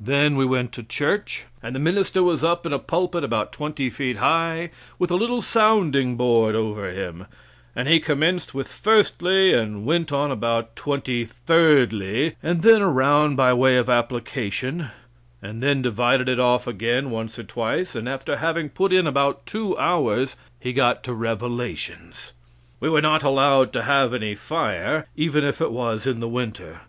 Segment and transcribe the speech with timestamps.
[0.00, 3.90] Then we went to church, and the minister was up in a pulpit about twenty
[3.90, 7.26] feet high, with a little sounding board over him,
[7.76, 13.36] and he commenced with Firstly and went on to about twenty thirdly, and then around
[13.36, 14.88] by way of application,
[15.42, 19.44] and then divided it off again once or twice, and after having put in about
[19.44, 22.32] two hours, he got to Revelations.
[22.80, 26.80] We were not allowed to have any fire, even if it was in the winter.